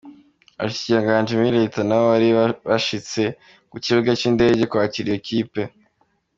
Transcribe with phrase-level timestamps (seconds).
[0.59, 2.29] Abashikiranganji muri leta nabo bari
[2.69, 3.21] bashitse
[3.71, 5.61] ku kibuga c'indege kwakira iyo kipe.